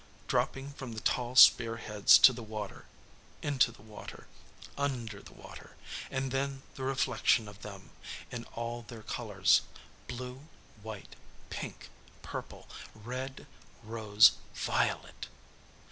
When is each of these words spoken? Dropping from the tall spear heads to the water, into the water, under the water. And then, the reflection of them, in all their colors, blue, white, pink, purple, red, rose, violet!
Dropping 0.27 0.73
from 0.73 0.93
the 0.93 0.99
tall 0.99 1.35
spear 1.35 1.77
heads 1.77 2.17
to 2.17 2.33
the 2.33 2.41
water, 2.41 2.85
into 3.43 3.71
the 3.71 3.83
water, 3.83 4.25
under 4.75 5.21
the 5.21 5.31
water. 5.31 5.75
And 6.09 6.31
then, 6.31 6.63
the 6.73 6.81
reflection 6.81 7.47
of 7.47 7.61
them, 7.61 7.91
in 8.31 8.45
all 8.55 8.81
their 8.81 9.03
colors, 9.03 9.61
blue, 10.07 10.47
white, 10.81 11.15
pink, 11.51 11.91
purple, 12.23 12.67
red, 12.95 13.45
rose, 13.83 14.31
violet! 14.55 15.27